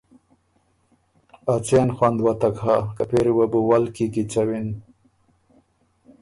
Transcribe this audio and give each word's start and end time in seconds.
ا 1.53 1.55
څېن 1.65 1.87
خوند 1.95 2.17
وتک 2.25 2.55
هۀ 2.65 2.77
که 2.95 3.03
پېری 3.09 3.31
وه 3.35 3.45
بو 3.51 3.59
ول 3.69 3.83
کی 3.95 4.05
کیڅوِن۔ 4.13 4.67